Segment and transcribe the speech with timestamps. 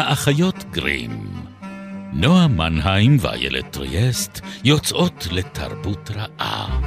[0.00, 1.26] האחיות גרים.
[2.12, 6.80] נועה מנהיים ואיילת טריאסט יוצאות לתרבות רעה.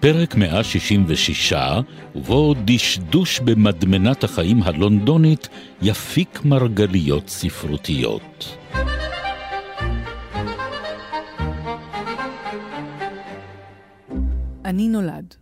[0.00, 1.52] פרק 166,
[2.14, 5.48] ובו דשדוש במדמנת החיים הלונדונית
[5.82, 8.56] יפיק מרגליות ספרותיות.
[14.64, 15.39] אני נולד.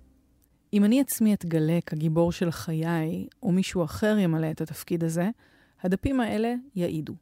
[0.72, 5.30] אם אני עצמי אתגלה כגיבור של חיי, או מישהו אחר ימלא את התפקיד הזה,
[5.82, 7.14] הדפים האלה יעידו.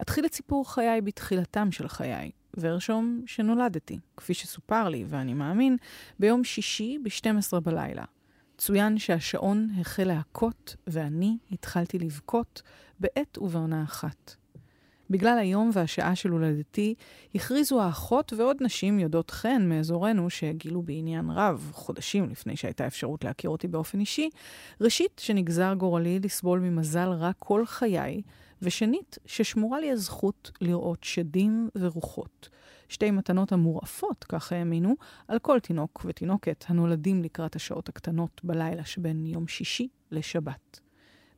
[0.00, 5.76] אתחיל את סיפור חיי בתחילתם של חיי, וארשום שנולדתי, כפי שסופר לי, ואני מאמין,
[6.18, 8.04] ביום שישי ב-12 בלילה.
[8.58, 12.62] צוין שהשעון החל להכות, ואני התחלתי לבכות
[13.00, 14.34] בעת ובעונה אחת.
[15.10, 16.94] בגלל היום והשעה של הולדתי,
[17.34, 23.50] הכריזו האחות ועוד נשים יודעות חן מאזורנו שגילו בעניין רב, חודשים לפני שהייתה אפשרות להכיר
[23.50, 24.30] אותי באופן אישי,
[24.80, 28.22] ראשית, שנגזר גורלי לסבול ממזל רע כל חיי,
[28.62, 32.48] ושנית, ששמורה לי הזכות לראות שדים ורוחות.
[32.88, 34.94] שתי מתנות המורעפות, כך האמינו,
[35.28, 40.80] על כל תינוק ותינוקת הנולדים לקראת השעות הקטנות בלילה שבין יום שישי לשבת.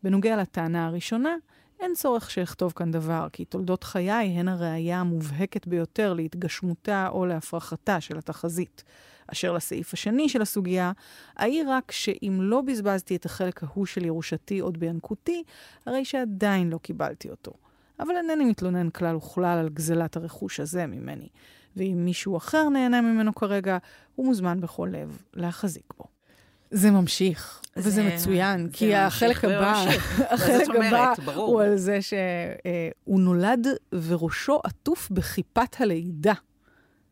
[0.03, 1.37] בנוגע לטענה הראשונה,
[1.81, 8.01] אין צורך שאכתוב כאן דבר, כי תולדות חיי הן הראייה המובהקת ביותר להתגשמותה או להפרחתה
[8.01, 8.85] של התחזית.
[9.33, 10.93] אשר לסעיף השני של הסוגיה,
[11.41, 15.43] אעיר רק שאם לא בזבזתי את החלק ההוא של ירושתי עוד בינקותי,
[15.87, 17.53] הרי שעדיין לא קיבלתי אותו.
[18.01, 21.29] אבל אינני מתלונן כלל וכלל על גזלת הרכוש הזה ממני,
[21.77, 23.79] ואם מישהו אחר נהנה ממנו כרגע,
[24.15, 26.18] הוא מוזמן בכל לב להחזיק בו.
[26.71, 29.85] זה ממשיך, זה, וזה מצוין, זה כי החלק הבא,
[30.35, 36.35] החלק הבא הוא על זה שהוא נולד וראשו עטוף בכיפת הלידה.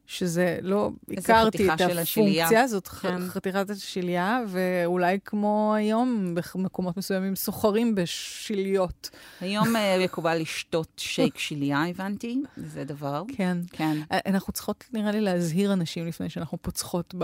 [0.06, 3.28] שזה לא הכרתי את הפונקציה הזאת, כן.
[3.28, 9.10] חתיכת השליה, ואולי כמו היום, במקומות מסוימים סוחרים בשיליות.
[9.40, 13.22] היום אה, מקובל לשתות שייק שליה, הבנתי, זה דבר.
[13.36, 13.58] כן.
[13.72, 13.96] כן.
[14.12, 17.14] אה, אנחנו צריכות, נראה לי, להזהיר אנשים לפני שאנחנו פוצחות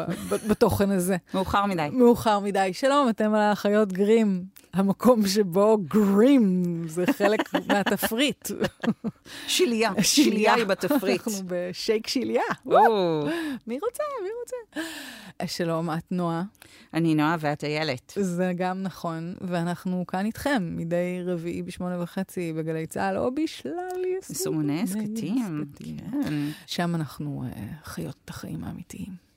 [0.48, 1.16] בתוכן הזה.
[1.34, 1.88] מאוחר מדי.
[1.92, 2.71] מאוחר מדי.
[2.72, 8.49] שלום, אתם על האחיות גרים, המקום שבו גרים זה חלק מהתפריט.
[9.47, 11.27] שליה, שליה היא בתפריט.
[11.27, 12.43] אנחנו בשייק שליה.
[13.66, 14.03] מי רוצה?
[14.22, 15.47] מי רוצה?
[15.47, 16.43] שלום, את נועה.
[16.94, 18.12] אני נועה ואת איילת.
[18.16, 24.83] זה גם נכון, ואנחנו כאן איתכם מדי רביעי בשמונה וחצי בגלי צה"ל, או בשלל יישומוני
[24.83, 25.65] הסכתים.
[25.75, 26.34] כן.
[26.66, 29.31] שם אנחנו uh, חיות את החיים האמיתיים.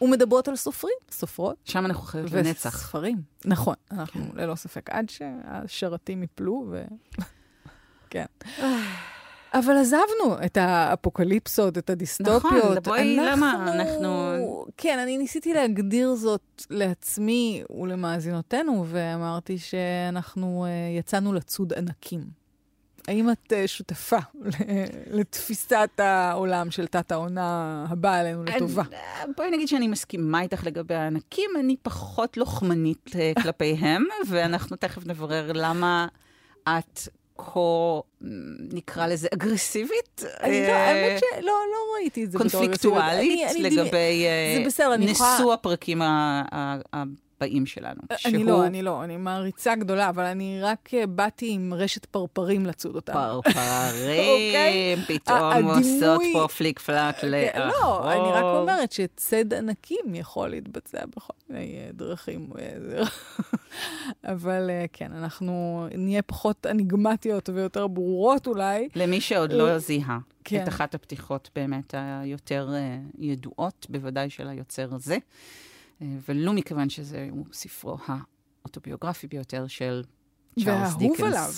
[0.00, 1.56] ומדברות על סופרים, סופרות.
[1.64, 2.74] שם אנחנו חיות לנצח.
[2.74, 3.22] וספרים.
[3.44, 4.40] נכון, אנחנו כן.
[4.40, 6.84] ללא ספק, עד שהשרתים יפלו ו...
[8.10, 8.26] כן.
[9.54, 12.44] אבל עזבנו את האפוקליפסות, את הדיסטופיות.
[12.44, 14.64] נכון, בואי, למה אנחנו...
[14.76, 22.43] כן, אני ניסיתי להגדיר זאת לעצמי ולמאזינותינו, ואמרתי שאנחנו uh, יצאנו לצוד ענקים.
[23.08, 24.18] האם את uh, שותפה
[25.10, 28.82] לתפיסת העולם של תת-העונה הבאה עלינו לטובה?
[28.90, 35.06] אני, בואי נגיד שאני מסכימה איתך לגבי הענקים, אני פחות לוחמנית uh, כלפיהם, ואנחנו תכף
[35.06, 36.06] נברר למה
[36.68, 37.00] את
[37.38, 38.00] כה,
[38.72, 40.22] נקרא לזה, אגרסיבית.
[40.42, 46.02] אני לא, אה, האמת שלא לא ראיתי את זה קונפליקטואלית לגבי אה, נשוא הפרקים
[47.36, 48.00] הבאים שלנו.
[48.10, 52.66] אה, אני לא, אני לא, אני מעריצה גדולה, אבל אני רק באתי עם רשת פרפרים
[52.66, 53.12] לצוד אותה.
[53.12, 58.04] פרפרים, פתאום עושות פה פליק פלאק לאחור.
[58.04, 62.48] לא, אני רק אומרת שצד ענקים יכול להתבצע בכל מיני דרכים.
[64.24, 68.88] אבל כן, אנחנו נהיה פחות אניגמטיות ויותר ברורות אולי.
[68.94, 70.62] למי שעוד לא זיהה כן.
[70.62, 72.70] את אחת הפתיחות באמת היותר
[73.18, 75.16] ידועות, בוודאי של היוצר הזה,
[76.00, 80.04] ולו מכיוון שזה הוא ספרו האוטוביוגרפי ביותר של
[80.64, 81.20] צ'ארלס דיקנס.
[81.20, 81.50] והאהוב עליו.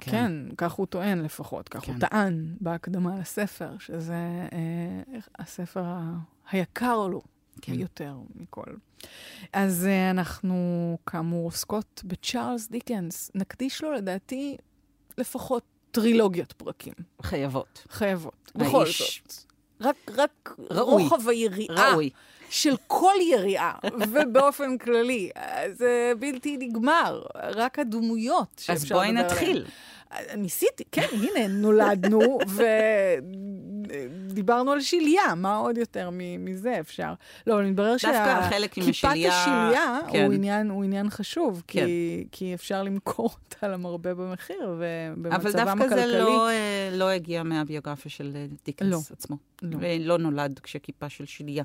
[0.00, 0.10] כן.
[0.10, 1.92] כן, כך הוא טוען לפחות, כך כן.
[1.92, 4.14] הוא טען בהקדמה לספר, שזה
[4.52, 6.16] אה, הספר ה-
[6.50, 7.22] היקר לו
[7.62, 7.74] כן.
[7.74, 8.64] יותר מכל.
[9.52, 10.56] אז uh, אנחנו
[11.06, 13.30] כאמור עוסקות בצ'ארלס דיקנס.
[13.34, 14.56] נקדיש לו לדעתי
[15.18, 16.94] לפחות טרילוגיית פרקים.
[17.22, 17.86] חייבות.
[17.90, 18.52] חייבות.
[18.54, 19.32] בכל זאת.
[19.80, 21.02] רק, רק ראוי.
[21.02, 21.90] רוחב היריעה.
[21.92, 22.10] ראוי.
[22.52, 25.30] של כל יריעה, ובאופן כללי.
[25.72, 29.64] זה בלתי נגמר, רק הדמויות אז בואי נתחיל.
[30.36, 32.38] ניסיתי, כן, הנה, נולדנו,
[34.28, 37.14] דיברנו על שליה, מה עוד יותר מזה אפשר?
[37.46, 38.94] לא, אבל מתברר שכיפת
[39.28, 40.24] השליה כן.
[40.24, 41.86] הוא, עניין, הוא עניין חשוב, כן.
[41.86, 45.70] כי, כי אפשר למכור אותה למרבה במחיר, ובמצבם הכלכלי...
[45.70, 49.16] אבל דווקא זה לא, אה, לא הגיע מהביוגרפיה של אה, דיקנס לא.
[49.16, 49.36] עצמו.
[49.62, 49.76] לא.
[49.80, 51.64] ולא נולד כשכיפה של שליה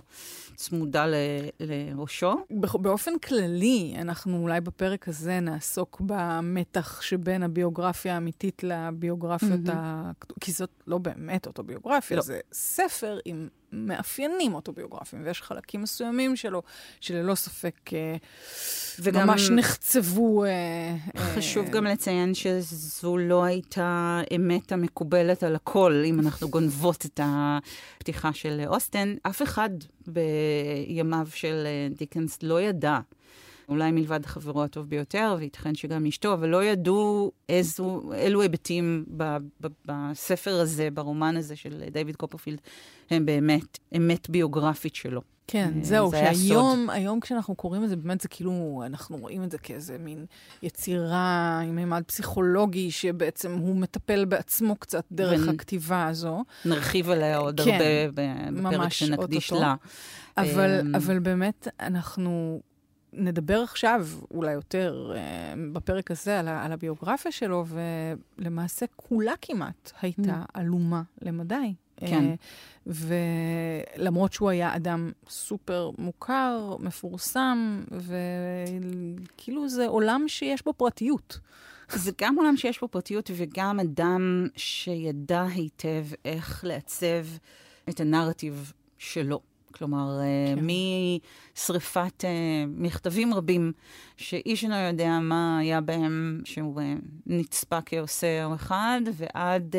[0.56, 1.14] צמודה ל,
[1.60, 2.34] לראשו.
[2.74, 9.72] באופן כללי, אנחנו אולי בפרק הזה נעסוק במתח שבין הביוגרפיה האמיתית לביוגרפיות mm-hmm.
[9.74, 10.12] ה...
[10.40, 12.24] כי זאת לא באמת אוטוביוגרפיה, לא.
[12.24, 16.62] זה ספר עם מאפיינים אוטוביוגרפיים, ויש חלקים מסוימים שלו,
[17.02, 18.16] שללא ספק אה,
[19.00, 20.46] וגם ממש נחצבו.
[20.46, 27.06] אה, חשוב אה, גם לציין שזו לא הייתה אמת המקובלת על הכל, אם אנחנו גונבות
[27.06, 29.16] את הפתיחה של אוסטן.
[29.24, 29.70] אף אחד
[30.08, 31.68] בימיו של
[31.98, 33.00] דיקנס לא ידע
[33.70, 39.38] אולי מלבד חברו הטוב ביותר, וייתכן שגם אשתו, אבל לא ידעו איזו, אילו היבטים ב,
[39.62, 42.62] ב, בספר הזה, ברומן הזה של דיוויד קופרפילד,
[43.10, 45.22] הם באמת אמת ביוגרפית שלו.
[45.48, 49.52] כן, אה, זהו, שהיום היום כשאנחנו קוראים את זה, באמת זה כאילו, אנחנו רואים את
[49.52, 50.26] זה כאיזה מין
[50.64, 55.50] יצירה עם מימד פסיכולוגי, שבעצם הוא מטפל בעצמו קצת דרך ו...
[55.50, 56.44] הכתיבה הזו.
[56.66, 59.76] נרחיב עליה עוד כן, הרבה בפרק שנקדיש לה.
[60.38, 62.62] אבל, אמ, אבל באמת, אנחנו
[63.14, 67.66] נדבר עכשיו, אולי יותר, אה, בפרק הזה, על, על הביוגרפיה שלו,
[68.38, 70.52] ולמעשה כולה כמעט הייתה mm.
[70.54, 71.74] עלומה למדי.
[71.98, 72.34] כן.
[72.88, 72.92] Uh,
[73.98, 81.40] ולמרות שהוא היה אדם סופר מוכר, מפורסם, וכאילו זה עולם שיש בו פרטיות.
[82.04, 87.26] זה גם עולם שיש בו פרטיות, וגם אדם שידע היטב איך לעצב
[87.90, 89.42] את הנרטיב שלו.
[89.78, 90.66] כלומר, אה, כן.
[91.56, 92.26] משריפת uh,
[92.68, 93.72] מכתבים רבים,
[94.18, 96.84] שאיש אינו יודע מה היה בהם, שהוא uh,
[97.26, 99.78] נצפה כעושה אחד, ועד uh,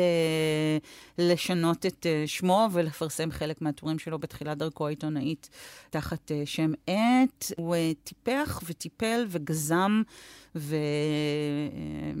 [1.17, 5.49] לשנות את uh, שמו ולפרסם חלק מהטורים שלו בתחילת דרכו העיתונאית
[5.89, 7.45] תחת uh, שם עט.
[7.57, 10.01] הוא uh, טיפח וטיפל וגזם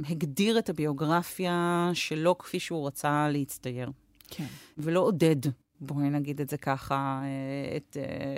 [0.05, 3.91] והגדיר את הביוגרפיה שלו כפי שהוא רצה להצטייר.
[4.29, 4.45] כן.
[4.77, 5.35] ולא עודד
[5.81, 8.35] בואי נגיד את זה ככה, אה, את אה,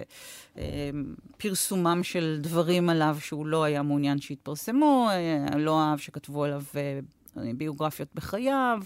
[0.58, 0.90] אה,
[1.38, 5.10] פרסומם של דברים עליו שהוא לא היה מעוניין שיתפרסמו,
[5.58, 6.64] לא אהב שכתבו עליו
[7.58, 8.80] ביוגרפיות בחייו,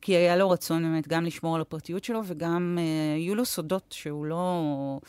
[0.00, 2.78] כי היה לו רצון באמת גם לשמור על הפרטיות שלו וגם
[3.16, 5.00] היו לו סודות שהוא לא,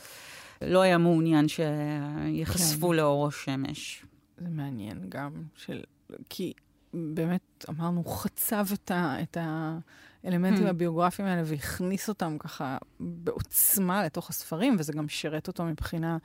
[0.61, 2.95] לא היה מעוניין שיחשפו כן.
[2.95, 4.05] לאור השמש.
[4.37, 5.81] זה מעניין גם, של...
[6.29, 6.53] כי
[6.93, 9.15] באמת, אמרנו, חצב את ה...
[9.21, 9.77] את ה...
[10.23, 10.69] האלמנטים hmm.
[10.69, 16.17] הביוגרפיים האלה והכניס אותם ככה בעוצמה לתוך הספרים, וזה גם שירת אותו מבחינה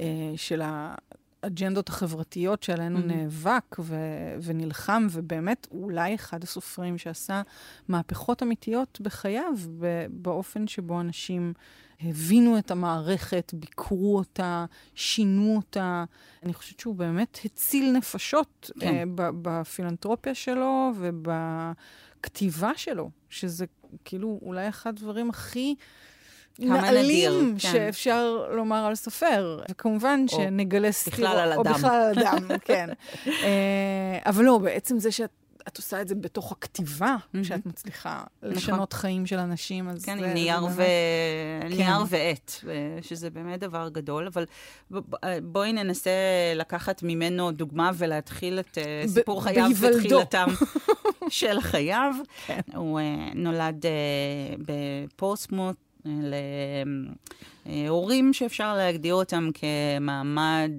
[0.00, 0.62] אה, של
[1.42, 3.02] האג'נדות החברתיות שעלינו mm-hmm.
[3.02, 7.42] נאבק ו- ונלחם, ובאמת אולי אחד הסופרים שעשה
[7.88, 9.52] מהפכות אמיתיות בחייו,
[10.10, 11.52] באופן שבו אנשים
[12.00, 14.64] הבינו את המערכת, ביקרו אותה,
[14.94, 16.04] שינו אותה.
[16.42, 19.02] אני חושבת שהוא באמת הציל נפשות כן.
[19.02, 19.06] uh,
[19.42, 20.92] בפילנטרופיה שלו
[22.26, 23.66] ובכתיבה שלו, שזה
[24.04, 25.74] כאילו אולי אחד הדברים הכי...
[26.58, 27.58] נעלים כן.
[27.58, 31.20] שאפשר לומר על סופר, וכמובן או שנגלה סתירות.
[31.20, 31.58] בכלל על אדם.
[31.58, 32.88] או בכלל על אדם, כן.
[33.24, 33.28] uh,
[34.26, 35.30] אבל לא, בעצם זה שאת
[35.68, 37.38] את עושה את זה בתוך הכתיבה, mm-hmm.
[37.44, 38.56] שאת מצליחה נכון.
[38.56, 40.82] לשנות חיים של אנשים, אז כן, עם נייר, ו...
[41.60, 41.68] כן.
[41.68, 42.52] נייר ועט,
[43.02, 44.44] שזה באמת דבר גדול, אבל
[45.42, 46.10] בואי ננסה
[46.54, 50.46] לקחת ממנו דוגמה ולהתחיל את אה, סיפור חייו ותחילתם
[51.28, 52.14] של חייו.
[52.46, 52.60] כן.
[52.74, 53.02] הוא uh,
[53.34, 55.76] נולד uh, בפורסמוט.
[57.66, 60.70] להורים שאפשר להגדיר אותם כמעמד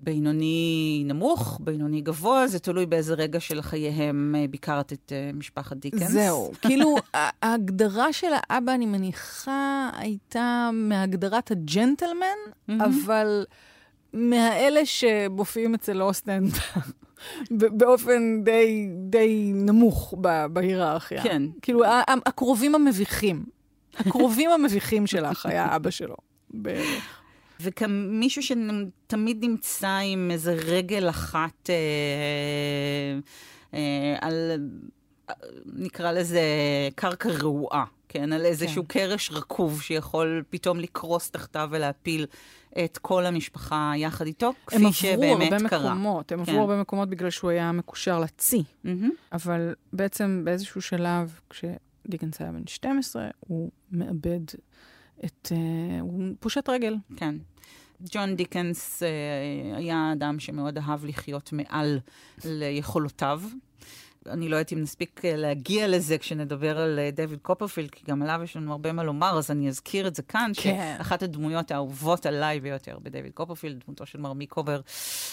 [0.00, 6.10] בינוני נמוך, בינוני גבוה, זה תלוי באיזה רגע של חייהם אה, ביקרת את משפחת דיקנס.
[6.10, 12.26] זהו, כאילו, ההגדרה של האבא, אני מניחה, הייתה מהגדרת הג'נטלמן.
[12.68, 13.44] אבל
[14.12, 16.44] מהאלה שמופיעים אצל אוסטן
[17.50, 20.14] באופן די, די נמוך
[20.52, 21.22] בהיררכיה.
[21.22, 21.42] כן.
[21.62, 21.82] כאילו,
[22.26, 23.44] הקרובים המביכים.
[23.96, 26.16] הקרובים המביכים שלך היה אבא שלו.
[27.60, 31.74] וכמישהו שתמיד נמצא עם איזה רגל אחת אה,
[33.74, 34.52] אה, על,
[35.66, 36.40] נקרא לזה
[36.94, 38.32] קרקע רעועה, כן?
[38.32, 38.98] על איזשהו כן.
[38.98, 42.26] קרש רקוב שיכול פתאום לקרוס תחתיו ולהפיל
[42.84, 45.92] את כל המשפחה יחד איתו, כפי שבאמת קרה.
[45.92, 46.50] הם עברו הרבה מקומות, הם כן.
[46.50, 48.62] עברו הרבה מקומות בגלל שהוא היה מקושר לצי.
[48.84, 48.88] Mm-hmm.
[49.32, 54.40] אבל בעצם באיזשהו שלב, כשדיקנס היה בן 12, הוא מאבד
[55.24, 55.52] את...
[55.52, 56.96] Uh, הוא פושט רגל.
[57.16, 57.34] כן.
[58.10, 62.00] ג'ון דיקנס uh, היה אדם שמאוד אהב לחיות מעל
[62.44, 63.42] ליכולותיו.
[64.30, 68.56] אני לא יודעת אם נספיק להגיע לזה כשנדבר על דויד קופרפילד, כי גם עליו יש
[68.56, 70.94] לנו הרבה מה לומר, אז אני אזכיר את זה כאן, כן.
[70.98, 74.80] שאחת הדמויות האהובות עליי ביותר בדויד קופרפילד, דמותו של מר מיקובר,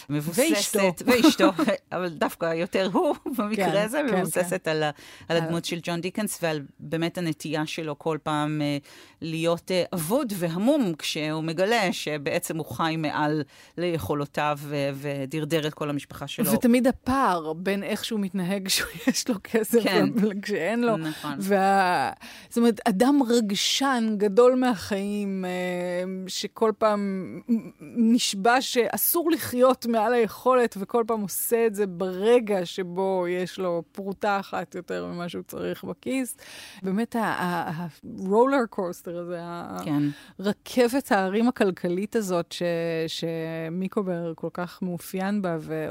[0.10, 0.42] מבוססת...
[0.56, 0.80] ואשתו.
[1.08, 1.50] ואשתו,
[1.92, 4.72] אבל דווקא יותר הוא במקרה כן, הזה, כן, מבוססת כן.
[4.72, 4.84] על,
[5.30, 8.88] על הדמות של ג'ון דיקנס ועל באמת הנטייה שלו כל פעם uh,
[9.22, 13.44] להיות אבוד והמום כשהוא מגלה שבעצם הוא חי מעל
[13.78, 14.60] ליכולותיו
[14.94, 16.52] ודרדר את כל המשפחה שלו.
[16.52, 20.10] ותמיד הפער בין איך שהוא מתנהג כשיש לו כסף כן.
[20.22, 20.98] וכשאין לו.
[20.98, 21.36] נכון.
[21.40, 22.12] וה...
[22.50, 27.40] זאת אומרת, אדם רגשן גדול מהחיים, uh, שכל פעם
[27.82, 34.40] נשבע שאסור לחיות מעל היכולת, וכל פעם עושה את זה ברגע שבו יש לו פרוטה
[34.40, 36.38] אחת יותר ממה שהוא צריך בכיס.
[36.84, 39.40] באמת, הרולר קוסטר הזה,
[39.86, 40.04] כן.
[40.40, 42.64] רכבת ההרים הכלכלית הזאת, ש,
[43.08, 45.90] שמיקובר כל כך מאופיין בה, ו...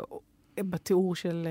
[0.58, 1.48] בתיאור של,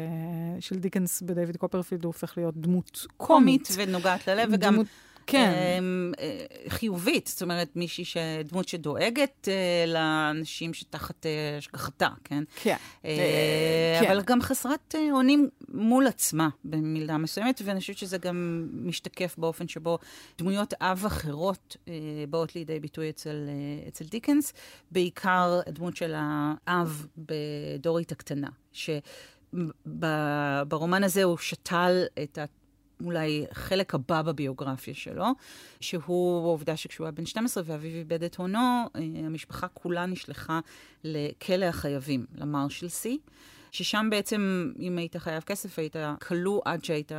[0.60, 3.68] של דיקנס בדייוויד קופרפילד הוא הופך להיות דמות קומית.
[3.68, 4.82] קומית ונוגעת ללב, וגם...
[5.32, 5.78] כן.
[5.80, 8.18] אמ, אה, חיובית, זאת אומרת, מישהי, ש...
[8.44, 12.44] דמות שדואגת אה, לאנשים שתחת אה, השגחתה, כן?
[12.56, 12.76] כן.
[13.04, 14.06] כן.
[14.08, 19.98] אבל גם חסרת אונים מול עצמה במידה מסוימת, ואני חושבת שזה גם משתקף באופן שבו
[20.38, 21.78] דמויות אב אחרות
[22.30, 23.50] באות לידי ביטוי אצל,
[23.88, 24.54] אצל דיקנס,
[24.92, 28.90] בעיקר הדמות של האב בדורית הקטנה, ש...
[30.68, 32.38] ברומן הזה הוא שתל את
[33.04, 35.26] אולי חלק הבא בביוגרפיה שלו,
[35.80, 38.60] שהוא העובדה שכשהוא היה בן 12 ואביו איבד את הונו,
[38.96, 40.60] אה, המשפחה כולה נשלחה
[41.04, 43.20] לכלא החייבים, למרשלסי.
[43.72, 47.12] ששם בעצם, אם היית חייב כסף, היית כלוא עד שהיית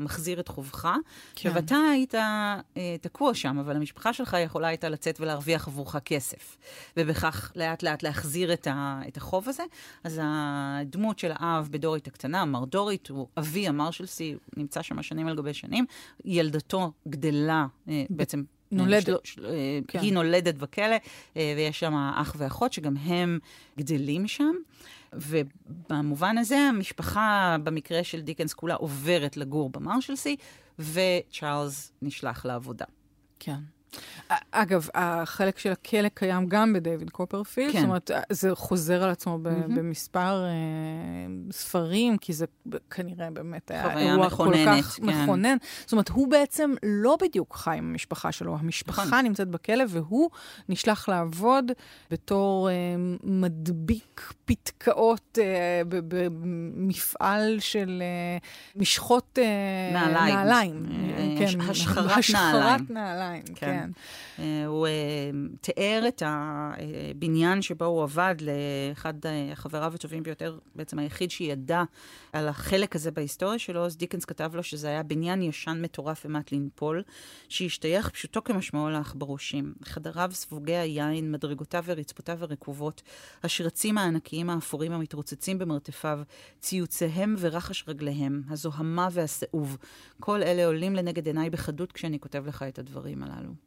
[0.00, 0.82] מחזיר את חובך.
[0.82, 1.48] כן.
[1.48, 2.60] עכשיו, אתה היית אה,
[3.00, 6.56] תקוע שם, אבל המשפחה שלך יכולה הייתה לצאת ולהרוויח עבורך כסף.
[6.96, 9.62] ובכך לאט לאט להחזיר את, ה, את החוב הזה.
[10.04, 15.36] אז הדמות של האב בדורית הקטנה, מר דורית, הוא אבי המרשלסי, נמצא שם שנים על
[15.36, 15.86] גבי שנים.
[16.24, 19.26] ילדתו גדלה אה, בעצם נולדת.
[19.26, 19.98] של, אה, כן.
[19.98, 20.96] היא נולדת בכלא,
[21.36, 23.38] אה, ויש שם אח ואחות שגם הם
[23.78, 24.52] גדלים שם.
[25.12, 30.36] ובמובן הזה, המשפחה, במקרה של דיקנס כולה, עוברת לגור במרשלסי,
[30.78, 32.84] וצ'ארלס נשלח לעבודה.
[33.38, 33.60] כן.
[34.50, 37.78] אגב, החלק של הכלא קיים גם בדייוויד קופרפילד, כן.
[37.78, 39.76] זאת אומרת, זה חוזר על עצמו ב- mm-hmm.
[39.76, 40.50] במספר אה,
[41.52, 42.46] ספרים, כי זה
[42.90, 45.06] כנראה באמת היה אירוע כל כך כן.
[45.06, 45.56] מכונן.
[45.80, 49.18] זאת אומרת, הוא בעצם לא בדיוק חי עם המשפחה שלו, המשפחה נכון.
[49.18, 50.30] נמצאת בכלא, והוא
[50.68, 51.72] נשלח לעבוד
[52.10, 52.74] בתור אה,
[53.24, 58.38] מדביק פתקאות אה, במפעל של אה,
[58.76, 60.34] משחות אה, נעליים.
[60.34, 60.86] נעליים.
[60.90, 62.86] אה, כן, השחרת, השחרת נעליים.
[62.90, 63.54] נעליים, כן.
[63.54, 63.75] כן.
[64.38, 64.92] אה, הוא אה,
[65.60, 69.14] תיאר את הבניין שבו הוא עבד לאחד
[69.52, 71.82] החבריו הטובים ביותר, בעצם היחיד שידע
[72.32, 76.52] על החלק הזה בהיסטוריה שלו, אז דיקנס כתב לו שזה היה בניין ישן מטורף ומט
[76.52, 77.02] לנפול,
[77.48, 79.74] שהשתייך פשוטו כמשמעו לעכברושים.
[79.84, 83.02] חדריו ספוגי היין, מדרגותיו ורצפותיו הרקובות,
[83.42, 86.20] השרצים הענקיים האפורים המתרוצצים במרתפיו,
[86.60, 89.76] ציוציהם ורחש רגליהם, הזוהמה והסיאוב,
[90.20, 93.65] כל אלה עולים לנגד עיניי בחדות כשאני כותב לך את הדברים הללו.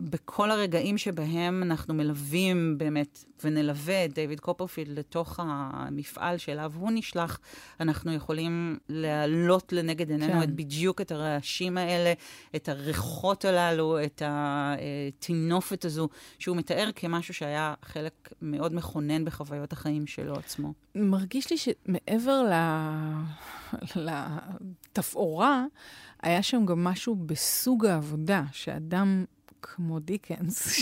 [0.00, 7.38] ובכל הרגעים שבהם אנחנו מלווים באמת, ונלווה את דיוויד קופרפילד לתוך המפעל שאליו הוא נשלח,
[7.80, 10.42] אנחנו יכולים להעלות לנגד עינינו כן.
[10.42, 12.12] את בדיוק את הרעשים האלה,
[12.56, 20.06] את הריחות הללו, את הטינופת הזו, שהוא מתאר כמשהו שהיה חלק מאוד מכונן בחוויות החיים
[20.06, 20.72] שלו עצמו.
[20.94, 22.42] מרגיש לי שמעבר
[23.96, 25.64] לתפאורה,
[26.24, 29.24] היה שם גם משהו בסוג העבודה, שאדם
[29.62, 30.68] כמו דיקנס,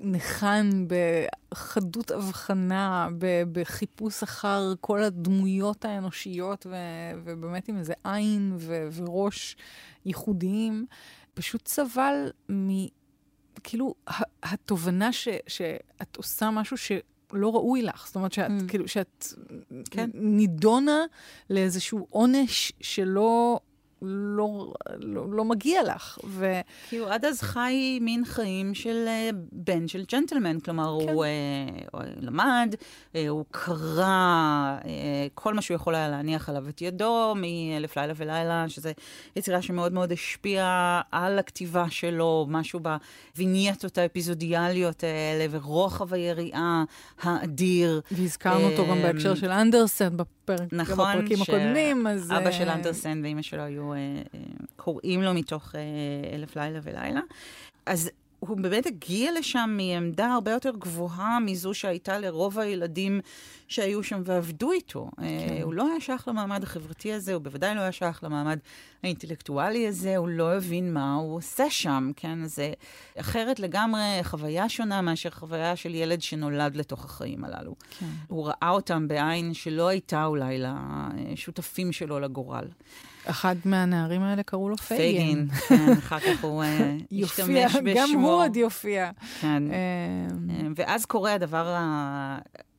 [0.00, 0.86] שניחן
[1.52, 3.08] בחדות הבחנה,
[3.52, 9.56] בחיפוש אחר כל הדמויות האנושיות, ו- ובאמת עם איזה עין ו- וראש
[10.04, 10.86] ייחודיים,
[11.34, 12.86] פשוט סבל מ...
[13.64, 13.94] כאילו,
[14.42, 16.92] התובנה ש- שאת עושה משהו ש...
[17.32, 18.06] לא ראוי לך.
[18.06, 18.68] זאת אומרת שאת, mm.
[18.68, 19.26] כאילו, שאת
[19.90, 20.10] כן.
[20.14, 21.04] נידונה
[21.50, 23.60] לאיזשהו עונש שלא
[24.06, 26.18] לא, לא, לא מגיע לך.
[26.24, 26.46] ו...
[26.88, 31.12] כי הוא עד אז חי מין חיים של uh, בן של ג'נטלמן, כלומר, כן.
[31.12, 32.74] הוא, uh, הוא למד,
[33.12, 34.86] uh, הוא קרא uh,
[35.34, 38.88] כל מה שהוא יכול היה להניח עליו את ידו, מאלף לילה ולילה, שזו
[39.36, 46.84] יצירה שמאוד מאוד השפיעה על הכתיבה שלו, משהו בווינייטות האפיזודיאליות האלה, ורוחב היריעה
[47.22, 48.00] האדיר.
[48.10, 52.32] והזכרנו אותו גם בהקשר של אנדרסן בפרק, נכון, בפרקים הקודמים, אז...
[52.32, 54.40] אבא של אנדרסן ואימא שלו היו אה, אה,
[54.76, 55.80] קוראים לו מתוך אה,
[56.34, 57.20] אלף לילה ולילה.
[57.86, 58.10] אז
[58.48, 63.20] הוא באמת הגיע לשם מעמדה הרבה יותר גבוהה מזו שהייתה לרוב הילדים
[63.68, 65.10] שהיו שם ועבדו איתו.
[65.16, 65.62] כן.
[65.62, 68.58] הוא לא היה שייך למעמד החברתי הזה, הוא בוודאי לא היה שייך למעמד
[69.02, 72.46] האינטלקטואלי הזה, הוא לא הבין מה הוא עושה שם, כן?
[72.46, 72.72] זה
[73.16, 77.74] אחרת לגמרי, חוויה שונה מאשר חוויה של ילד שנולד לתוך החיים הללו.
[77.98, 78.06] כן.
[78.28, 82.66] הוא ראה אותם בעין שלא הייתה אולי לשותפים שלו לגורל.
[83.26, 85.46] אחד מהנערים האלה קראו לו פייגן.
[85.48, 87.94] פייגן, כן, אחר כך הוא אה, השתמש בשמו.
[87.94, 89.10] גם הוא עוד יופיע.
[89.40, 89.62] כן.
[89.70, 89.76] אה,
[90.50, 91.76] אה, ואז קורה הדבר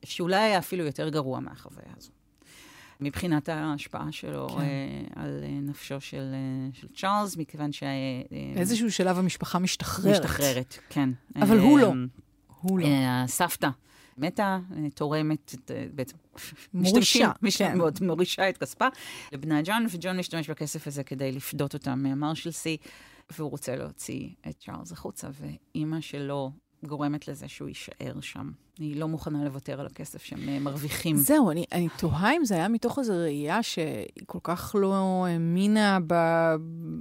[0.04, 2.10] שאולי היה אפילו יותר גרוע מהחוויה הזו.
[3.00, 5.20] מבחינת ההשפעה שלו כן.
[5.20, 6.34] על נפשו של,
[6.72, 7.82] של צ'ארלס, מכיוון ש...
[8.54, 10.24] באיזשהו שלב המשפחה משתחררת.
[10.24, 11.10] משתחררת, כן.
[11.36, 11.92] אבל הוא לא.
[12.60, 12.86] הוא לא.
[13.24, 13.68] הסבתא
[14.18, 14.58] מתה,
[14.94, 15.54] תורמת,
[15.94, 16.16] בעצם
[16.74, 17.78] מורישה, כן.
[18.00, 18.86] מורישה את כספה
[19.32, 22.76] לבנה ג'ון, וג'ון משתמש בכסף הזה כדי לפדות אותם מהמרשלסי,
[23.30, 26.52] והוא רוצה להוציא את צ'ארלס החוצה, ואימא שלו
[26.86, 28.50] גורמת לזה שהוא יישאר שם.
[28.78, 31.16] היא לא מוכנה לוותר על הכסף שהם אה, מרוויחים.
[31.16, 35.98] זהו, אני, אני תוהה אם זה היה מתוך איזו ראייה שהיא כל כך לא האמינה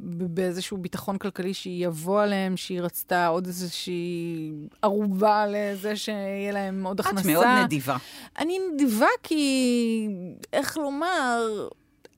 [0.09, 4.51] באיזשהו ביטחון כלכלי שהיא יבוא עליהם, שהיא רצתה עוד איזושהי
[4.81, 7.19] ערובה לזה שיהיה להם עוד הכנסה.
[7.21, 7.97] את מאוד נדיבה.
[8.39, 10.07] אני נדיבה כי,
[10.53, 11.67] איך לומר,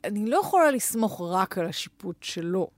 [0.04, 2.77] אני לא יכולה לסמוך רק על השיפוט שלו.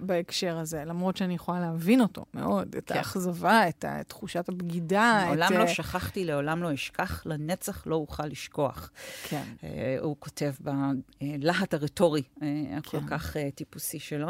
[0.00, 2.98] בהקשר הזה, למרות שאני יכולה להבין אותו מאוד, את כן.
[2.98, 5.24] האכזבה, את תחושת הבגידה.
[5.26, 5.58] מעולם את...
[5.58, 8.90] לא שכחתי, לעולם לא אשכח, לנצח לא אוכל לשכוח.
[9.28, 9.42] כן.
[9.60, 9.64] Uh,
[10.00, 12.42] הוא כותב בלהט הרטורי uh,
[12.76, 13.06] הכל כן.
[13.06, 14.28] כך uh, טיפוסי שלו.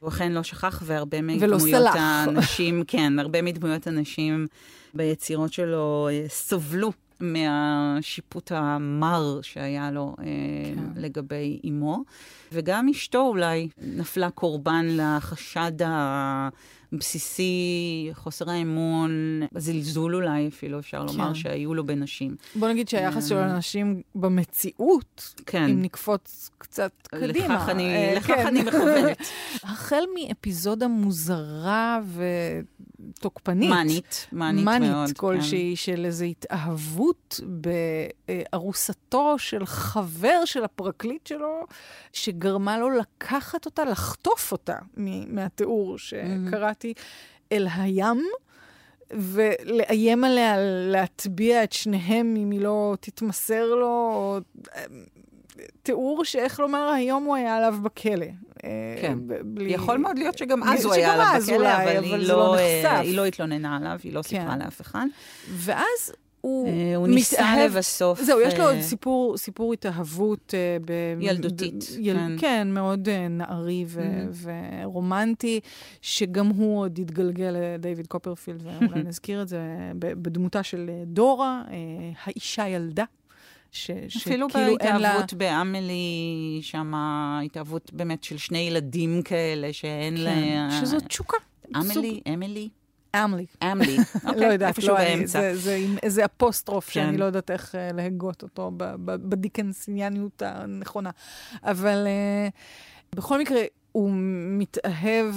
[0.00, 4.46] הוא אכן לא שכח, והרבה מדמויות האנשים, כן, הרבה מדמויות הנשים
[4.94, 10.82] ביצירות שלו סובלו מהשיפוט המר שהיה לו אה, כן.
[10.96, 12.02] לגבי אימו.
[12.52, 15.82] וגם אשתו אולי נפלה קורבן לחשד
[16.92, 21.12] הבסיסי, חוסר האמון, הזלזול אולי אפילו, אפשר כן.
[21.12, 22.36] לומר, שהיו לו בנשים.
[22.54, 25.62] בוא נגיד שהיחס שלו אה, לנשים במציאות, כן.
[25.62, 27.54] אם נקפוץ קצת קדימה.
[27.54, 28.46] לכך אני, אה, לכך כן.
[28.46, 29.18] אני מכוונת.
[29.62, 32.24] החל מאפיזודה מוזרה ו...
[33.20, 33.70] תוקפנית.
[33.70, 34.80] מאנית, מאנית מאוד.
[34.80, 35.76] מאנית כלשהי, כן.
[35.76, 41.60] של איזו התאהבות בארוסתו של חבר של הפרקליט שלו,
[42.12, 44.76] שגרמה לו לקחת אותה, לחטוף אותה
[45.28, 46.77] מהתיאור שקראתי,
[47.52, 48.24] אל הים.
[49.10, 50.54] ולאיים עליה
[50.90, 54.40] להטביע את שניהם אם היא לא תתמסר לו,
[55.82, 58.26] תיאור שאיך לומר, היום הוא היה עליו בכלא.
[58.64, 59.18] אה, כן.
[59.44, 59.72] בלי...
[59.72, 62.58] יכול מאוד להיות שגם אז הוא היה עליו בכלא, אולי, אבל, אבל היא, לא, לא
[62.58, 64.28] אה, היא לא התלוננה עליו, היא לא כן.
[64.28, 65.06] סיפרה לאף אחד.
[65.48, 68.22] ואז הוא, אה, הוא ניסה לבסוף.
[68.22, 70.54] זהו, יש לו עוד סיפור, סיפור התאהבות.
[70.84, 71.84] ב, ילדותית.
[71.96, 72.32] ב, יל, כן.
[72.38, 74.48] כן, מאוד נערי ו, mm-hmm.
[74.84, 75.60] ורומנטי,
[76.02, 79.60] שגם הוא עוד התגלגל לדיוויד קופרפילד, ואולי נזכיר את זה,
[79.98, 81.62] בדמותה של דורה,
[82.24, 83.04] האישה ילדה.
[83.72, 85.38] ש, אפילו בהתאהבות לה...
[85.38, 90.80] באמלי, שם התאהבות באמת של שני ילדים כאלה שאין כן, לה...
[90.80, 91.36] שזאת תשוקה.
[91.76, 92.68] אמלי, אמילי?
[93.16, 93.46] אמלי.
[93.62, 95.40] אמלי, אוקיי, לא יודעת, איפשהו לא, באמצע.
[95.40, 96.92] זה, זה עם איזה אפוסטרוף כן.
[96.92, 98.72] שאני לא יודעת איך uh, להגות אותו
[99.04, 101.10] בדיקנסיאניות הנכונה.
[101.62, 103.60] אבל uh, בכל מקרה,
[103.92, 104.10] הוא
[104.58, 105.34] מתאהב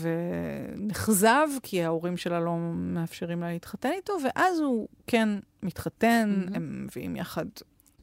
[0.00, 5.28] ונחזב, כי ההורים שלה לא מאפשרים לה להתחתן איתו, ואז הוא כן
[5.62, 6.56] מתחתן, mm-hmm.
[6.56, 7.46] הם מביאים יחד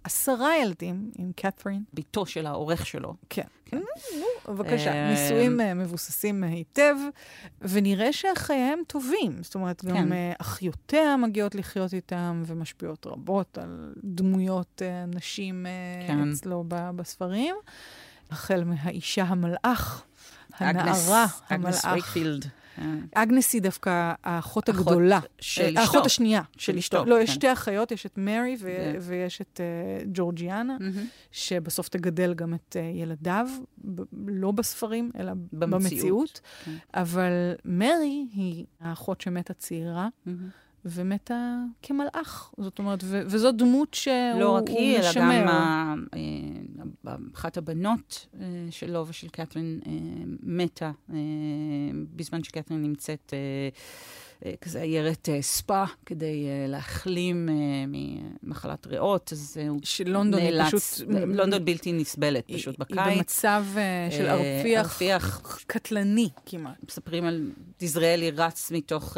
[0.06, 1.84] עשרה ילדים עם קת'רין.
[1.94, 3.13] בתו של העורך שלו.
[3.30, 3.44] כן.
[3.65, 3.82] כן.
[4.20, 4.94] נו, בבקשה.
[4.94, 6.96] אה, נישואים אה, מבוססים היטב,
[7.62, 9.44] ונראה שחייהם טובים.
[9.44, 10.13] זאת אומרת, גם כן.
[10.13, 15.65] אה, אחיותיה מגיעות לחיות איתם, ומשפיעות רבות על דמויות נשים
[16.08, 16.32] כן.
[16.32, 17.56] אצלו בספרים.
[18.32, 20.04] החל מהאישה המלאך,
[20.54, 21.41] הנערה, המלאך.
[21.50, 22.46] אגנס וייקפילד.
[23.15, 25.19] אגנס היא דווקא האחות הגדולה.
[25.39, 25.79] של אשתו.
[25.79, 27.05] האחות השנייה של אשתו.
[27.05, 27.35] לא, יש כן.
[27.35, 28.57] שתי אחיות, יש את מרי
[29.01, 30.77] ויש את אה, ג'ורג'יאנה,
[31.31, 33.47] שבסוף תגדל גם את אה, ילדיו,
[34.27, 36.41] לא בספרים, אלא במציאות.
[36.65, 36.71] כן.
[36.93, 37.31] אבל
[37.65, 40.07] מרי היא האחות שמתה ציירה.
[40.86, 42.54] ומתה כמלאך.
[42.58, 44.39] זאת אומרת, ו- וזו דמות שהוא משמר.
[44.39, 45.32] לא רק היא, אלא גם
[47.08, 49.91] אה, אחת הבנות אה, שלו ושל קתרין אה,
[50.43, 50.91] מתה
[52.15, 53.34] בזמן שקתרין נמצאת...
[54.45, 57.50] אה, כזה עיירת אה, ספא, כדי אה, להחלים
[58.43, 61.08] ממחלת ריאות, אז הוא שלונדון נאלץ, היא פשוט...
[61.10, 62.98] לונדון בלתי נסבלת פשוט בקיץ.
[62.98, 63.65] היא במצב
[64.12, 64.28] של
[64.78, 66.76] ארפיח, קטלני כמעט.
[66.89, 69.17] מספרים על דיזראלי רץ מתוך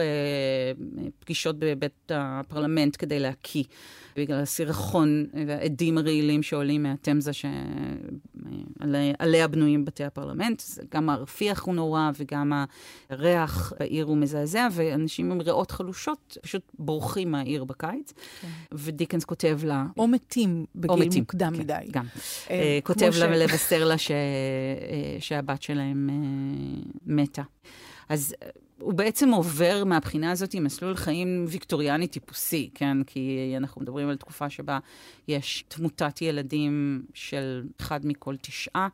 [1.19, 3.63] פגישות בבית הפרלמנט כדי להקיא
[4.17, 7.31] בגלל הסירחון והעדים הרעילים שעולים מהתמזה
[8.79, 10.63] שעליה בנויים בתי הפרלמנט.
[10.93, 12.53] גם הרפיח הוא נורא וגם
[13.09, 18.13] הריח בעיר הוא מזעזע, ואנשים עם ריאות חלושות פשוט בורחים מהעיר בקיץ.
[18.41, 18.47] כן.
[18.71, 19.85] ודיקנס כותב לה...
[19.97, 21.87] או מתים בגיל או מתים, מוקדם כן, מדי.
[21.91, 22.05] גם.
[22.49, 24.11] אה, כותב לה לבשר לה ש...
[25.19, 26.15] שהבת שלהם אה,
[27.05, 27.43] מתה.
[28.09, 28.35] אז
[28.79, 33.03] הוא בעצם עובר מהבחינה הזאת עם מסלול חיים ויקטוריאני טיפוסי, כן?
[33.03, 34.79] כי אנחנו מדברים על תקופה שבה
[35.27, 38.87] יש תמותת ילדים של אחד מכל תשעה,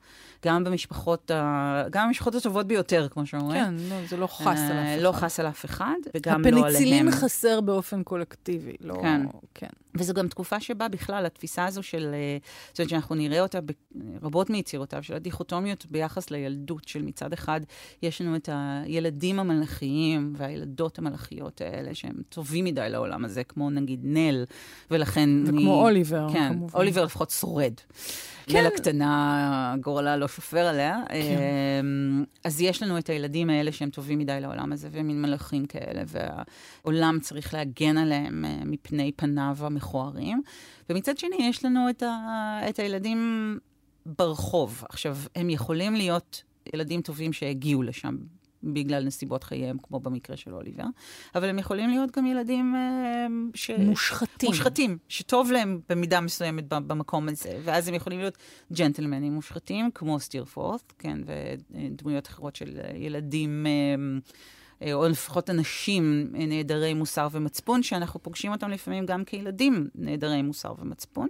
[0.46, 1.84] גם במשפחות, ה...
[1.92, 3.66] גם במשפחות הטובות ביותר, כמו שאומרים.
[3.66, 5.02] כן, לא, זה לא חס על אף אחד.
[5.02, 6.66] לא חס על אף אחד, וגם לא עליהם.
[6.66, 8.96] הפניצילין חסר באופן קולקטיבי, לא...
[9.02, 9.22] כן.
[9.54, 9.68] כן.
[9.98, 13.60] וזו גם תקופה שבה בכלל התפיסה הזו של, אה, זאת אומרת שאנחנו נראה אותה
[13.92, 17.62] ברבות מיצירותיו, של הדיכוטומיות ביחס לילדות, של מצד אחד
[18.02, 24.00] יש לנו את הילדים המלאכיים והילדות המלאכיות האלה, שהם טובים מדי לעולם הזה, כמו נגיד
[24.04, 24.46] נל,
[24.92, 25.30] ולכן...
[25.44, 26.78] וכמו אני, אוליבר, כן, כמובן.
[26.78, 27.74] אוליבר לפחות שורד.
[28.46, 28.58] כן.
[28.58, 31.00] נל הקטנה, גורלה לא שופר עליה.
[31.10, 31.16] כן.
[31.82, 35.66] אמ, אז יש לנו את הילדים האלה שהם טובים מדי לעולם הזה, והם מין מלאכים
[35.66, 40.42] כאלה, והעולם צריך להגן עליהם אה, מפני פניו המכוערים.
[40.90, 43.60] ומצד שני, יש לנו את, ה, את הילדים
[44.06, 44.84] ברחוב.
[44.90, 46.44] עכשיו, הם יכולים להיות
[46.74, 48.18] ילדים טובים שהגיעו לשם
[48.64, 50.84] בגלל נסיבות חייהם, כמו במקרה של אוליבר,
[51.36, 53.70] אבל הם יכולים להיות גם ילדים אה, ש...
[53.70, 54.50] מושחתים.
[54.50, 58.38] מושחתים, שטוב להם במידה מסוימת במקום הזה, ואז הם יכולים להיות
[58.74, 63.66] ג'נטלמנים מושחתים, כמו סטירפורט, כן, ודמויות אחרות של ילדים...
[64.84, 70.74] אה, או לפחות אנשים נעדרי מוסר ומצפון, שאנחנו פוגשים אותם לפעמים גם כילדים נעדרי מוסר
[70.80, 71.28] ומצפון.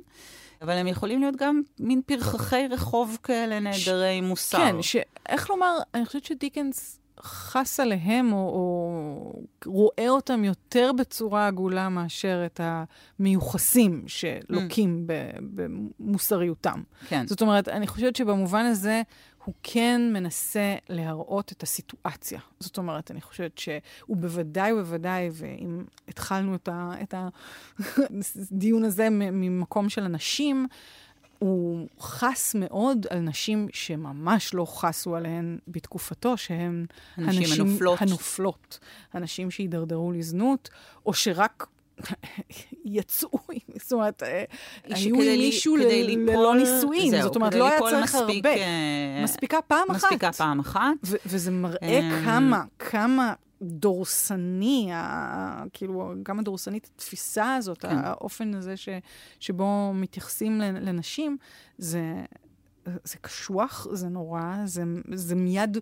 [0.62, 4.24] אבל הם יכולים להיות גם מין פרחחי רחוב כאלה נעדרי ש...
[4.24, 4.58] מוסר.
[4.58, 11.90] כן, שאיך לומר, אני חושבת שדיקנס חס עליהם, או, או רואה אותם יותר בצורה עגולה
[11.90, 15.14] מאשר את המיוחסים שלוקים mm.
[16.00, 16.82] במוסריותם.
[17.08, 17.28] כן.
[17.28, 19.02] זאת אומרת, אני חושבת שבמובן הזה
[19.46, 22.40] הוא כן מנסה להראות את הסיטואציה.
[22.60, 27.14] זאת אומרת, אני חושבת שהוא בוודאי ובוודאי, ואם התחלנו את, ה, את
[28.52, 30.68] הדיון הזה ממקום של אנשים,
[31.40, 36.86] הוא חס מאוד על נשים שממש לא חסו עליהן בתקופתו, שהן
[37.18, 38.02] הנשים הנשים הנופלות.
[38.02, 38.80] הנופלות.
[39.14, 40.70] הנשים שהידרדרו לזנות,
[41.06, 41.68] או שרק
[42.86, 43.40] יצאו,
[43.82, 44.44] זאת אומרת, אה,
[44.84, 48.50] היו עם מישהו ללא נישואין, זאת אומרת, לא היה צריך הרבה.
[48.50, 50.04] אה, מספיקה פעם אחת.
[50.04, 50.94] מספיקה פעם אחת.
[51.26, 54.92] וזה מראה אמ, כמה, כמה דורסני,
[55.74, 57.98] כאילו, גם הדורסנית, התפיסה הזאת, כן.
[58.04, 58.90] האופן הזה ש,
[59.40, 61.38] שבו מתייחסים לנשים,
[61.78, 62.14] זה,
[62.86, 65.78] זה קשוח, זה נורא, זה, זה מיד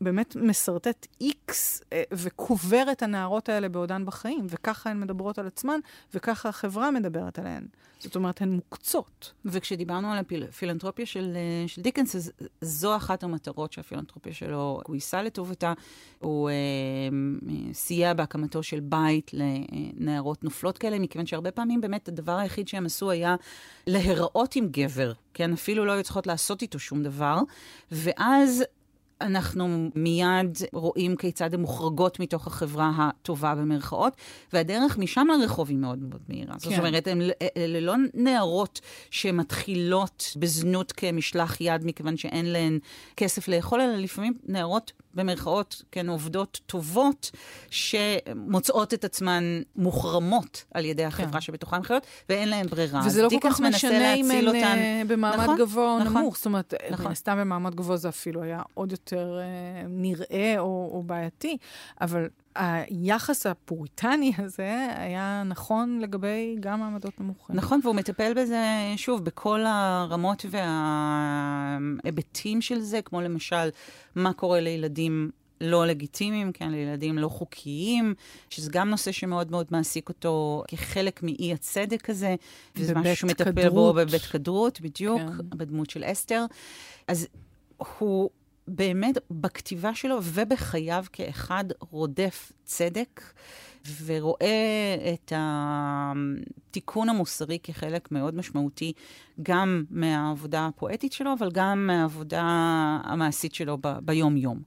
[0.00, 5.80] באמת משרטט איקס אה, וקובר את הנערות האלה בעודן בחיים, וככה הן מדברות על עצמן,
[6.14, 7.66] וככה החברה מדברת עליהן.
[8.00, 9.32] זאת אומרת, הן מוקצות.
[9.44, 15.72] וכשדיברנו על הפילנטרופיה של, אה, של דיקנס, אז זו אחת המטרות שהפילנטרופיה שלו גויסה לטובתה.
[16.18, 16.54] הוא אה,
[17.72, 23.10] סייע בהקמתו של בית לנערות נופלות כאלה, מכיוון שהרבה פעמים באמת הדבר היחיד שהם עשו
[23.10, 23.36] היה
[23.86, 25.52] להיראות עם גבר, כן?
[25.52, 27.38] אפילו לא היו צריכות לעשות איתו שום דבר.
[27.92, 28.64] ואז
[29.20, 34.16] אנחנו מיד רואים כיצד הן מוחרגות מתוך החברה הטובה במרכאות,
[34.52, 36.54] והדרך משם לרחוב היא מאוד מאוד מהירה.
[36.54, 36.70] כן.
[36.70, 37.08] זאת אומרת,
[37.56, 42.78] אלה לא נערות שמתחילות בזנות כמשלח יד מכיוון שאין להן
[43.16, 47.30] כסף לאכול, אלא לפעמים נערות במרכאות, כן, עובדות טובות,
[47.70, 49.44] שמוצאות את עצמן
[49.76, 51.40] מוחרמות על ידי החברה כן.
[51.40, 53.02] שבתוכה הן חיות, ואין להן ברירה.
[53.06, 54.58] וזה לא כל כך משנה אם הן אותן...
[54.58, 56.36] אה, במעמד נכון, גבוה או נכון, נמוך.
[56.36, 57.14] זאת אומרת, נכון.
[57.14, 61.56] סתם במעמד גבוה זה אפילו היה עוד יותר אה, נראה או, או בעייתי,
[62.00, 67.56] אבל היחס הפוריטני הזה היה נכון לגבי גם מעמדות נמוכים.
[67.56, 68.64] נכון, והוא מטפל בזה,
[68.96, 70.44] שוב, בכל הרמות
[72.04, 73.68] וההיבטים של זה, כמו למשל,
[74.14, 78.14] מה קורה לילדים לא לגיטימיים, כן, לילדים לא חוקיים,
[78.50, 82.34] שזה גם נושא שמאוד מאוד מעסיק אותו כחלק מאי הצדק הזה,
[82.76, 85.58] וזה משהו שהוא מטפל בו בבית כדרות, בדיוק, כן.
[85.58, 86.44] בדמות של אסתר.
[87.08, 87.28] אז
[87.98, 88.30] הוא
[88.68, 93.22] באמת בכתיבה שלו ובחייו כאחד רודף צדק,
[94.04, 98.92] ורואה את התיקון המוסרי כחלק מאוד משמעותי
[99.42, 102.42] גם מהעבודה הפואטית שלו, אבל גם מהעבודה
[103.04, 104.62] המעשית שלו ב- ביום-יום.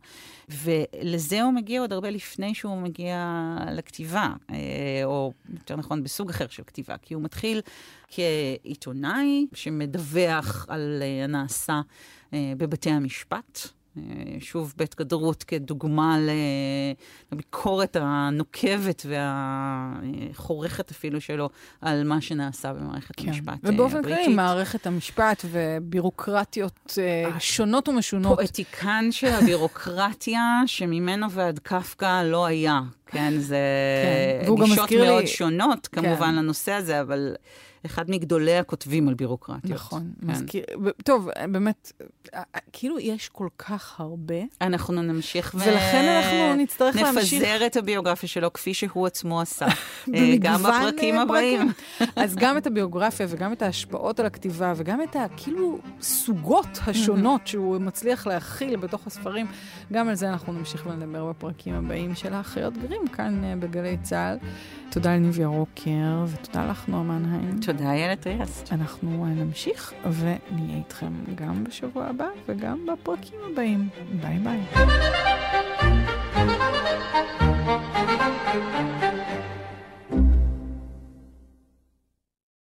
[0.50, 4.56] ולזה הוא מגיע עוד הרבה לפני שהוא מגיע לכתיבה, אה,
[5.04, 7.62] או יותר נכון, בסוג אחר של כתיבה, כי הוא מתחיל
[8.08, 11.82] כעיתונאי שמדווח על אה, הנעשה
[12.34, 13.81] אה, בבתי המשפט.
[13.98, 14.04] אה,
[14.40, 16.18] שוב, בית גדרות כדוגמה
[17.32, 21.50] לביקורת הנוקבת והחורכת אפילו שלו
[21.82, 23.28] על מה שנעשה במערכת כן.
[23.28, 23.70] המשפט הבריטית.
[23.74, 26.98] ובאופן כללי, מערכת המשפט ובירוקרטיות
[27.40, 28.38] שונות ומשונות.
[28.38, 32.82] פואטיקן של הבירוקרטיה, שממנו ועד קפקא לא היה.
[33.12, 33.58] כן, זה
[34.46, 34.56] כן.
[34.56, 35.28] גישות מאוד לי...
[35.28, 36.36] שונות, כמובן, כן.
[36.36, 37.36] לנושא הזה, אבל...
[37.86, 39.74] אחד מגדולי הכותבים על בירוקרטיות.
[39.74, 40.32] נכון, כן.
[40.32, 40.64] מזכיר.
[41.04, 41.92] טוב, באמת,
[42.74, 44.36] כאילו יש כל כך הרבה.
[44.62, 45.60] אנחנו נמשיך ו...
[45.60, 47.34] ולכן אנחנו נצטרך להמשיך.
[47.34, 49.66] נפזר את הביוגרפיה שלו כפי שהוא עצמו עשה.
[50.16, 51.72] אה, גם בפרקים הבאים.
[52.16, 57.78] אז גם את הביוגרפיה וגם את ההשפעות על הכתיבה וגם את הכאילו סוגות השונות שהוא
[57.78, 59.48] מצליח להכיל בתוך הספרים,
[59.94, 64.38] גם על זה אנחנו נמשיך ונדבר בפרקים הבאים של האחיות גרים כאן אה, בגלי צה"ל.
[64.90, 67.60] תודה לניב ירוקר, ותודה לך, נועה מנהיים.
[67.66, 68.64] תודה, איילת ריאס.
[68.72, 73.90] אנחנו אה, נמשיך ונהיה איתכם גם בשבוע הבא וגם בפרקים הבאים.
[74.22, 74.62] ביי ביי.